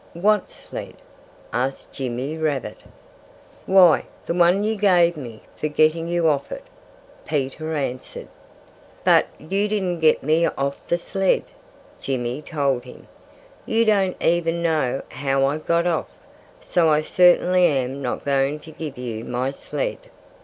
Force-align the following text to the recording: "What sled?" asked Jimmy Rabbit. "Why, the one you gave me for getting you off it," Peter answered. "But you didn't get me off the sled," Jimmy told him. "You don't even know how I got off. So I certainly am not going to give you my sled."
"What 0.13 0.49
sled?" 0.49 0.95
asked 1.53 1.91
Jimmy 1.93 2.35
Rabbit. 2.35 2.79
"Why, 3.67 4.05
the 4.25 4.33
one 4.33 4.63
you 4.63 4.75
gave 4.75 5.15
me 5.15 5.41
for 5.55 5.67
getting 5.67 6.07
you 6.07 6.27
off 6.27 6.51
it," 6.51 6.63
Peter 7.23 7.75
answered. 7.75 8.27
"But 9.03 9.27
you 9.37 9.67
didn't 9.67 9.99
get 9.99 10.23
me 10.23 10.47
off 10.47 10.83
the 10.87 10.97
sled," 10.97 11.43
Jimmy 12.01 12.41
told 12.41 12.85
him. 12.85 13.07
"You 13.67 13.85
don't 13.85 14.19
even 14.19 14.63
know 14.63 15.03
how 15.09 15.45
I 15.45 15.59
got 15.59 15.85
off. 15.85 16.09
So 16.61 16.89
I 16.89 17.03
certainly 17.03 17.65
am 17.67 18.01
not 18.01 18.25
going 18.25 18.59
to 18.61 18.71
give 18.71 18.97
you 18.97 19.23
my 19.23 19.51
sled." 19.51 19.99